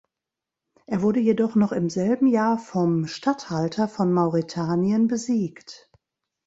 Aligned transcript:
Er 0.87 1.03
wurde 1.03 1.19
jedoch 1.19 1.53
noch 1.53 1.71
im 1.71 1.87
selben 1.87 2.25
Jahr 2.25 2.57
vom 2.57 3.05
Statthalter 3.05 3.87
von 3.87 4.11
Mauretanien 4.11 5.05
besiegt. 5.05 5.91